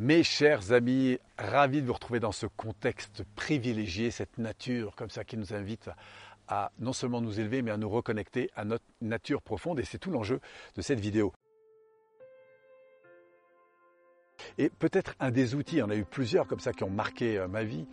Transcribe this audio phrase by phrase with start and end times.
[0.00, 5.24] Mes chers amis, ravi de vous retrouver dans ce contexte privilégié, cette nature comme ça
[5.24, 5.90] qui nous invite
[6.48, 9.78] à non seulement nous élever, mais à nous reconnecter à notre nature profonde.
[9.78, 10.40] Et c'est tout l'enjeu
[10.74, 11.34] de cette vidéo.
[14.56, 17.46] Et peut-être un des outils, en a eu plusieurs comme ça qui ont marqué euh,
[17.46, 17.86] ma vie,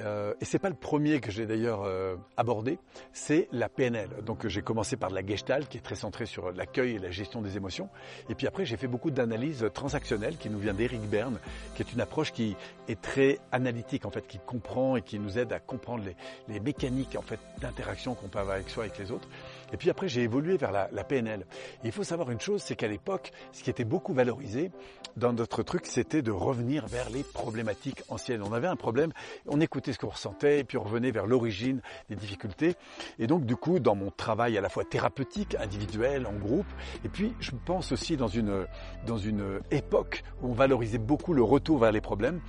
[0.00, 2.78] euh, et c'est pas le premier que j'ai d'ailleurs euh, abordé,
[3.12, 4.08] c'est la PNL.
[4.24, 7.42] Donc j'ai commencé par la Gestalt qui est très centrée sur l'accueil et la gestion
[7.42, 7.88] des émotions.
[8.28, 11.38] Et puis après j'ai fait beaucoup d'analyse transactionnelle qui nous vient d'Eric Berne,
[11.74, 12.56] qui est une approche qui
[12.88, 16.16] est très analytique en fait, qui comprend et qui nous aide à comprendre les,
[16.52, 19.28] les mécaniques en fait d'interaction qu'on peut avoir avec soi et avec les autres.
[19.72, 21.46] Et puis après j'ai évolué vers la, la PNL.
[21.82, 24.70] Et il faut savoir une chose, c'est qu'à l'époque, ce qui était beaucoup valorisé
[25.16, 28.42] dans notre truc, c'était de revenir vers les problématiques anciennes.
[28.42, 29.12] On avait un problème,
[29.46, 32.74] on écoutait ce qu'on ressentait, et puis on revenait vers l'origine des difficultés.
[33.18, 36.66] Et donc, du coup, dans mon travail à la fois thérapeutique, individuel, en groupe,
[37.04, 38.66] et puis je pense aussi dans une,
[39.06, 42.40] dans une époque où on valorisait beaucoup le retour vers les problèmes,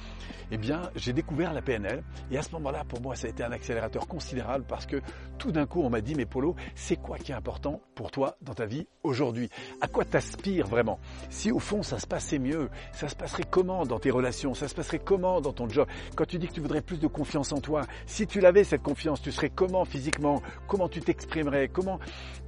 [0.51, 2.03] eh bien, j'ai découvert la PNL.
[2.31, 5.01] Et à ce moment-là, pour moi, ça a été un accélérateur considérable parce que
[5.37, 8.35] tout d'un coup, on m'a dit, mais Polo, c'est quoi qui est important pour toi
[8.41, 9.49] dans ta vie aujourd'hui?
[9.81, 10.99] À quoi t'aspires vraiment?
[11.29, 14.53] Si au fond, ça se passait mieux, ça se passerait comment dans tes relations?
[14.53, 15.87] Ça se passerait comment dans ton job?
[16.15, 17.81] Quand tu dis que tu voudrais plus de confiance, en toi.
[18.05, 20.41] Si tu l'avais cette confiance, tu serais comment physiquement?
[20.67, 21.67] Comment tu t'exprimerais?
[21.67, 21.99] Comment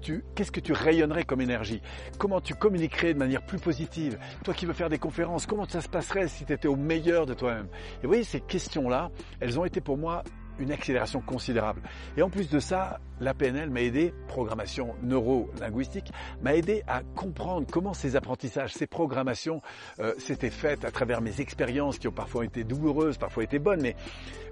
[0.01, 1.81] tu qu'est-ce que tu rayonnerais comme énergie?
[2.17, 4.17] Comment tu communiquerais de manière plus positive?
[4.43, 7.25] Toi qui veux faire des conférences, comment ça se passerait si tu étais au meilleur
[7.25, 7.67] de toi-même?
[7.99, 10.23] Et vous voyez ces questions-là, elles ont été pour moi
[10.59, 11.81] une accélération considérable.
[12.17, 17.67] Et en plus de ça, la PNL m'a aidé, programmation neuro-linguistique, m'a aidé à comprendre
[17.71, 19.61] comment ces apprentissages, ces programmations
[19.99, 23.81] euh, s'étaient faites à travers mes expériences qui ont parfois été douloureuses, parfois été bonnes,
[23.81, 23.95] mais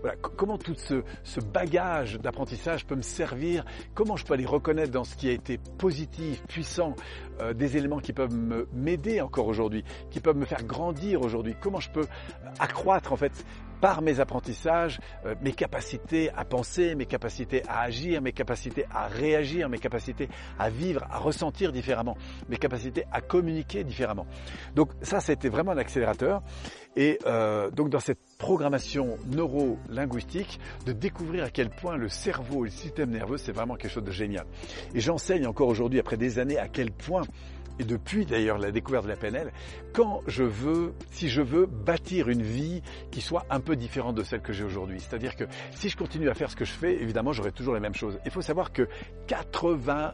[0.02, 4.92] voilà, comment tout ce, ce bagage d'apprentissage peut me servir, comment je peux aller reconnaître
[4.92, 6.96] dans ce qui a été positif, puissant,
[7.42, 8.36] euh, des éléments qui peuvent
[8.74, 12.06] m'aider encore aujourd'hui, qui peuvent me faire grandir aujourd'hui, comment je peux
[12.60, 13.46] accroître en fait
[13.82, 19.08] par mes apprentissages, euh, mes capacités à penser, mes capacités à agir, mes capacités à
[19.08, 22.18] réagir, mes capacités à vivre, à ressentir différemment,
[22.50, 24.26] mes capacités à communiquer différemment.
[24.76, 26.42] Donc ça, c'était vraiment un accélérateur.
[26.96, 32.70] Et euh, donc dans cette programmation neuro-linguistique, de découvrir à quel point le cerveau et
[32.70, 34.46] le système nerveux, c'est vraiment quelque chose de génial.
[34.94, 37.22] Et j'enseigne encore aujourd'hui, après des années, à quel point
[37.80, 39.52] et depuis d'ailleurs la découverte de la PNL,
[39.94, 42.82] quand je veux, si je veux bâtir une vie
[43.12, 45.00] qui soit un peu différente de celle que j'ai aujourd'hui.
[45.00, 47.80] C'est-à-dire que si je continue à faire ce que je fais, évidemment, j'aurai toujours les
[47.80, 48.20] mêmes choses.
[48.26, 48.88] Il faut savoir que
[49.28, 50.14] 80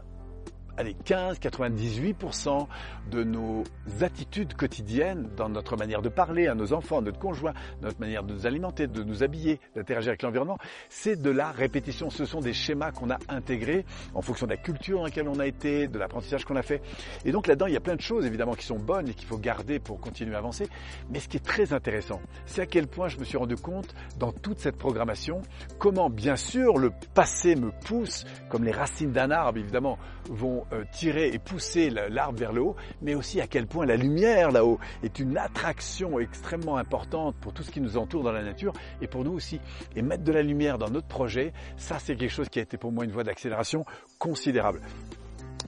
[0.77, 2.67] allez, 15, 98%
[3.11, 3.63] de nos
[4.01, 8.23] attitudes quotidiennes dans notre manière de parler à nos enfants, à notre conjoint, notre manière
[8.23, 10.57] de nous alimenter, de nous habiller, d'interagir avec l'environnement,
[10.89, 12.09] c'est de la répétition.
[12.09, 15.39] Ce sont des schémas qu'on a intégrés en fonction de la culture dans laquelle on
[15.39, 16.81] a été, de l'apprentissage qu'on a fait.
[17.25, 19.27] Et donc là-dedans, il y a plein de choses évidemment qui sont bonnes et qu'il
[19.27, 20.67] faut garder pour continuer à avancer.
[21.09, 23.95] Mais ce qui est très intéressant, c'est à quel point je me suis rendu compte
[24.19, 25.41] dans toute cette programmation
[25.79, 29.97] comment bien sûr le passé me pousse, comme les racines d'un arbre évidemment
[30.29, 33.95] vont euh, tirer et pousser l'arbre vers le haut, mais aussi à quel point la
[33.97, 38.43] lumière là-haut est une attraction extrêmement importante pour tout ce qui nous entoure dans la
[38.43, 39.59] nature et pour nous aussi.
[39.95, 42.77] Et mettre de la lumière dans notre projet, ça c'est quelque chose qui a été
[42.77, 43.85] pour moi une voie d'accélération
[44.19, 44.81] considérable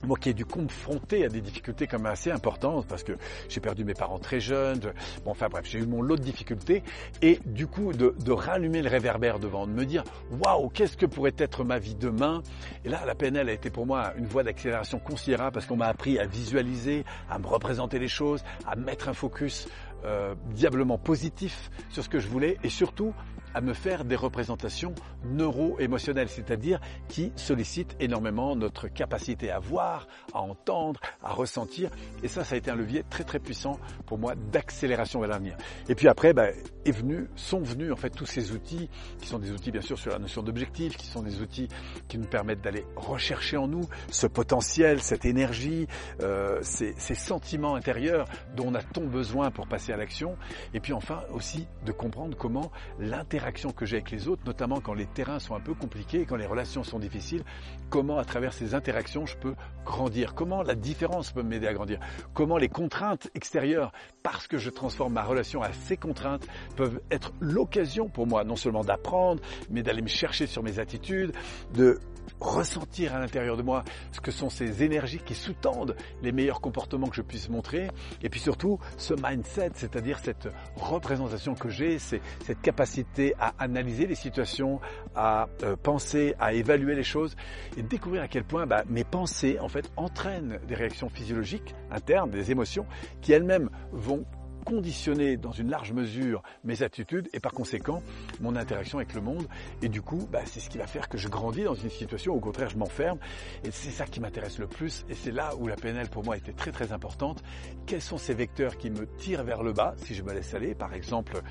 [0.05, 3.13] moi qui ai dû confronter à des difficultés quand même assez importantes parce que
[3.49, 4.79] j'ai perdu mes parents très jeunes,
[5.25, 6.83] bon enfin bref, j'ai eu mon lot de difficultés
[7.21, 10.03] et du coup de, de rallumer le réverbère devant, de me dire
[10.43, 12.41] waouh, qu'est-ce que pourrait être ma vie demain?
[12.85, 15.87] Et là, la PNL a été pour moi une voie d'accélération considérable parce qu'on m'a
[15.87, 19.67] appris à visualiser, à me représenter les choses, à mettre un focus
[20.05, 23.13] euh, diablement positif sur ce que je voulais et surtout
[23.57, 24.93] à me faire des représentations
[25.25, 31.89] neuro-émotionnelles, c'est-à-dire qui sollicitent énormément notre capacité à voir, à entendre, à ressentir.
[32.21, 35.57] Et ça, ça a été un levier très très puissant pour moi d'accélération vers l'avenir.
[35.89, 36.49] Et puis après, bah,
[36.85, 39.97] est venu, sont venus en fait tous ces outils qui sont des outils bien sûr
[39.97, 41.67] sur la notion d'objectif, qui sont des outils
[42.07, 45.87] qui nous permettent d'aller rechercher en nous ce potentiel, cette énergie,
[46.21, 50.37] euh, ces, ces sentiments intérieurs dont on a tant besoin pour passer à l'action.
[50.75, 54.93] Et puis enfin aussi de comprendre comment l'interaction que j'ai avec les autres, notamment quand
[54.93, 57.43] les terrains sont un peu compliqués, quand les relations sont difficiles,
[57.89, 59.55] comment à travers ces interactions je peux
[59.85, 61.99] grandir, comment la différence peut m'aider à grandir,
[62.33, 63.91] comment les contraintes extérieures,
[64.23, 66.45] parce que je transforme ma relation à ces contraintes,
[66.75, 71.33] peuvent être l'occasion pour moi non seulement d'apprendre, mais d'aller me chercher sur mes attitudes,
[71.73, 71.99] de
[72.39, 77.07] ressentir à l'intérieur de moi ce que sont ces énergies qui sous-tendent les meilleurs comportements
[77.07, 77.87] que je puisse montrer,
[78.21, 82.21] et puis surtout ce mindset, c'est-à-dire cette représentation que j'ai, cette
[82.61, 84.79] capacité à analyser les situations,
[85.15, 87.35] à euh, penser, à évaluer les choses,
[87.77, 92.29] et découvrir à quel point bah, mes pensées en fait entraînent des réactions physiologiques internes,
[92.29, 92.85] des émotions,
[93.21, 94.25] qui elles-mêmes vont
[94.67, 98.03] conditionner dans une large mesure mes attitudes et par conséquent
[98.41, 99.47] mon interaction avec le monde.
[99.81, 102.33] Et du coup, bah, c'est ce qui va faire que je grandis dans une situation
[102.33, 103.17] où au contraire je m'enferme.
[103.63, 105.05] Et c'est ça qui m'intéresse le plus.
[105.09, 107.41] Et c'est là où la PNL pour moi était très très importante.
[107.85, 110.75] Quels sont ces vecteurs qui me tirent vers le bas si je me laisse aller?
[110.75, 111.41] Par exemple,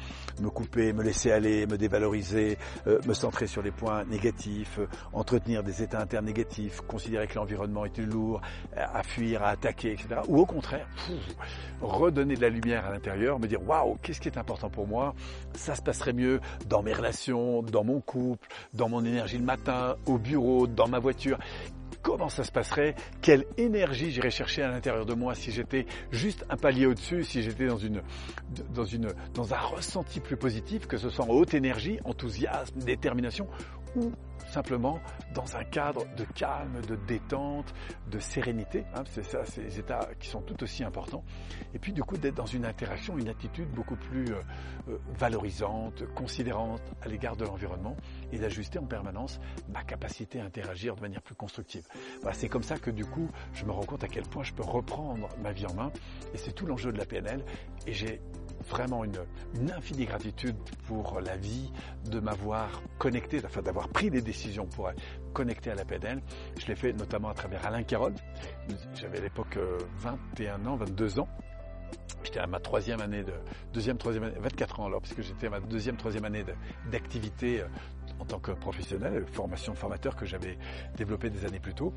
[0.43, 4.89] me couper, me laisser aller, me dévaloriser, euh, me centrer sur les points négatifs, euh,
[5.15, 8.43] entretenir des états internes négatifs, considérer que l'environnement est lourd,
[8.77, 10.21] à fuir, à attaquer, etc.
[10.29, 10.87] Ou au contraire,
[11.81, 15.15] redonner de la lumière à l'intérieur, me dire waouh, qu'est-ce qui est important pour moi?
[15.55, 19.97] Ça se passerait mieux dans mes relations, dans mon couple, dans mon énergie le matin,
[20.07, 21.39] au bureau, dans ma voiture.
[22.03, 26.45] Comment ça se passerait, quelle énergie j'irais chercher à l'intérieur de moi si j'étais juste
[26.49, 28.01] un palier au-dessus, si j'étais dans une,
[28.73, 33.49] dans une, dans un ressenti plus positif, que ce soit en haute énergie, enthousiasme, détermination,
[33.97, 34.13] ou
[34.49, 35.01] simplement
[35.35, 37.75] dans un cadre de calme, de détente,
[38.11, 38.85] de sérénité.
[38.95, 41.25] Hein, c'est ça, ces états qui sont tout aussi importants.
[41.75, 44.41] Et puis du coup d'être dans une interaction, une attitude beaucoup plus euh,
[44.89, 47.97] euh, valorisante, considérante à l'égard de l'environnement
[48.33, 51.87] et d'ajuster en permanence ma capacité à interagir de manière plus constructive.
[52.23, 54.53] Voilà, c'est comme ça que du coup je me rends compte à quel point je
[54.53, 55.93] peux reprendre ma vie en main
[56.35, 57.45] et c'est tout l'enjeu de la PNL
[57.87, 58.21] et j'ai
[58.69, 59.17] vraiment une,
[59.71, 60.57] infinie gratitude
[60.87, 61.73] pour la vie,
[62.11, 66.23] de m'avoir connecté, enfin d'avoir pris des décisions pour être connecté à la PNL.
[66.59, 68.15] Je l'ai fait notamment à travers Alain Carole.
[68.95, 69.59] J'avais à l'époque
[69.99, 71.29] 21 euh, ans, 22 ans.
[72.25, 73.35] J'étais à ma troisième année de
[73.73, 76.45] deuxième, troisième année, 24 ans alors, parce que j'étais à ma deuxième, troisième année
[76.91, 77.67] d'activité euh,
[78.19, 80.59] en tant que professionnel, formation formateur que j'avais
[80.97, 81.95] développé des années plus tôt.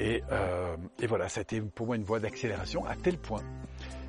[0.00, 3.42] Euh, et voilà, ça a été pour moi une voie d'accélération à tel point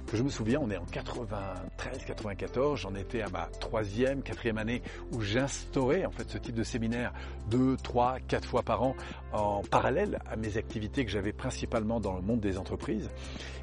[0.06, 4.58] que je me souviens, on est en 93, 94, j'en étais à ma troisième, quatrième
[4.58, 4.82] année
[5.12, 7.14] où j'instaurais en fait ce type de séminaire
[7.50, 8.96] deux, trois, quatre fois par an
[9.34, 13.10] en parallèle à mes activités que j'avais principalement dans le monde des entreprises.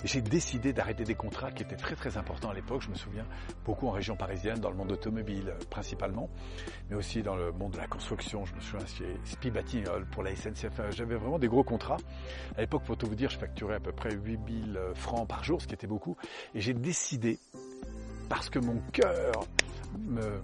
[0.04, 2.82] J'ai décidé d'arrêter des contrats qui étaient très très importants à l'époque.
[2.82, 3.24] Je me souviens
[3.64, 6.28] beaucoup en région parisienne, dans le monde automobile principalement,
[6.90, 8.44] mais aussi dans le monde de la construction.
[8.44, 9.52] Je me souviens chez Spi
[10.10, 10.80] pour la SNCF.
[10.90, 11.98] J'avais vraiment des gros contrats.
[12.56, 15.62] À l'époque, pour tout vous dire, je facturais à peu près 8000 francs par jour,
[15.62, 16.16] ce qui était beaucoup.
[16.54, 17.38] Et j'ai décidé,
[18.28, 19.46] parce que mon cœur
[19.98, 20.40] me,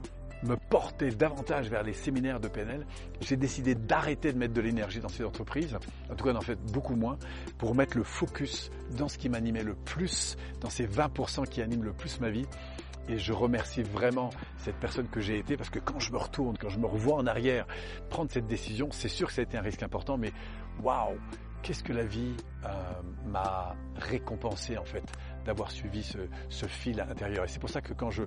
[0.71, 2.87] portait davantage vers les séminaires de PNL,
[3.21, 5.77] j'ai décidé d'arrêter de mettre de l'énergie dans ces entreprises,
[6.11, 7.19] en tout cas d'en faire beaucoup moins,
[7.59, 11.85] pour mettre le focus dans ce qui m'animait le plus, dans ces 20% qui animent
[11.85, 12.47] le plus ma vie.
[13.09, 16.59] Et je remercie vraiment cette personne que j'ai été parce que quand je me retourne,
[16.59, 17.67] quand je me revois en arrière,
[18.11, 20.31] prendre cette décision, c'est sûr que ça a été un risque important, mais
[20.83, 21.17] waouh,
[21.63, 22.35] qu'est-ce que la vie
[22.65, 22.69] euh,
[23.27, 25.05] m'a récompensé en fait
[25.49, 27.45] d'avoir suivi ce, fil à l'intérieur.
[27.45, 28.25] Et c'est pour ça que quand je,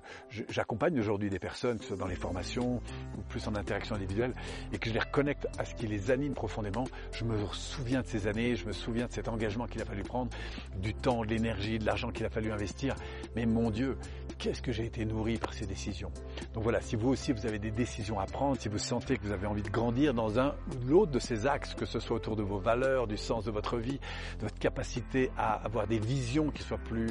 [0.49, 2.81] j'accompagne aujourd'hui des personnes, que ce soit dans les formations
[3.15, 4.33] ou plus en interaction individuelle,
[4.73, 8.07] et que je les reconnecte à ce qui les anime profondément, je me souviens de
[8.07, 10.31] ces années, je me souviens de cet engagement qu'il a fallu prendre,
[10.77, 12.95] du temps, de l'énergie, de l'argent qu'il a fallu investir.
[13.35, 13.99] Mais mon Dieu,
[14.39, 16.11] qu'est-ce que j'ai été nourri par ces décisions?
[16.55, 19.23] Donc voilà, si vous aussi vous avez des décisions à prendre, si vous sentez que
[19.23, 22.15] vous avez envie de grandir dans un ou l'autre de ces axes, que ce soit
[22.15, 23.99] autour de vos valeurs, du sens de votre vie,
[24.39, 27.10] de votre capacité à avoir des visions qui soient plus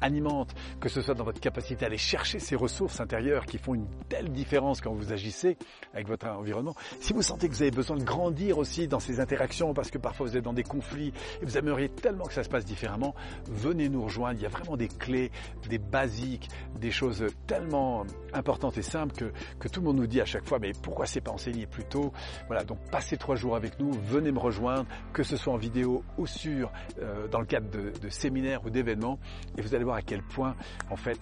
[0.00, 3.74] animante, que ce soit dans votre capacité à aller chercher ces ressources intérieures qui font
[3.74, 5.56] une telle différence quand vous agissez
[5.92, 6.74] avec votre environnement.
[7.00, 9.98] Si vous sentez que vous avez besoin de grandir aussi dans ces interactions parce que
[9.98, 13.14] parfois vous êtes dans des conflits et vous aimeriez tellement que ça se passe différemment,
[13.46, 14.38] venez nous rejoindre.
[14.38, 15.30] Il y a vraiment des clés,
[15.68, 16.48] des basiques,
[16.78, 20.46] des choses tellement importantes et simples que, que tout le monde nous dit à chaque
[20.46, 22.12] fois, mais pourquoi c'est pas enseigné plus tôt?
[22.46, 26.02] Voilà, donc passez trois jours avec nous, venez me rejoindre, que ce soit en vidéo
[26.18, 29.18] ou sur, euh, dans le cadre de, de séminaires ou d'événements,
[29.56, 30.56] et vous allez à quel point,
[30.90, 31.18] en fait,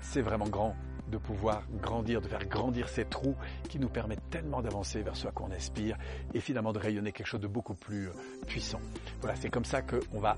[0.00, 0.76] c'est vraiment grand
[1.10, 3.36] de pouvoir grandir, de faire grandir ces trous
[3.68, 5.98] qui nous permettent tellement d'avancer vers ce à quoi on aspire
[6.32, 8.12] et finalement de rayonner quelque chose de beaucoup plus euh,
[8.46, 8.80] puissant.
[9.20, 10.36] Voilà, c'est comme ça qu'on va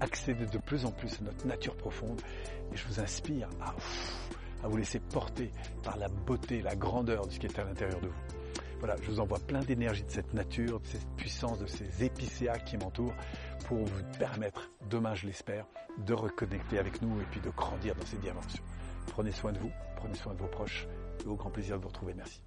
[0.00, 2.20] accéder de plus en plus à notre nature profonde
[2.72, 5.52] et je vous inspire à vous laisser porter
[5.84, 8.39] par la beauté, la grandeur de ce qui est à l'intérieur de vous.
[8.80, 12.58] Voilà, je vous envoie plein d'énergie de cette nature, de cette puissance, de ces épicéas
[12.58, 13.14] qui m'entourent
[13.66, 15.66] pour vous permettre, demain je l'espère,
[15.98, 18.64] de reconnecter avec nous et puis de grandir dans ces dimensions.
[19.08, 20.88] Prenez soin de vous, prenez soin de vos proches
[21.24, 22.14] et au grand plaisir de vous retrouver.
[22.14, 22.40] Merci.